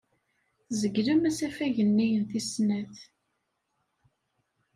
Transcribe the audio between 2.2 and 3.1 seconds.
tis snat.